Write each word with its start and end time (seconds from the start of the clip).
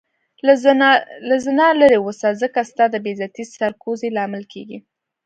له 1.29 1.35
زنا 1.45 1.67
لرې 1.81 1.97
اوسه 2.01 2.27
ځکه 2.41 2.59
ستا 2.69 2.85
د 2.91 2.95
بی 3.03 3.11
عزتي 3.15 3.43
سر 3.55 3.71
کوزي 3.83 4.09
لامل 4.17 4.43
کيږې 4.53 4.77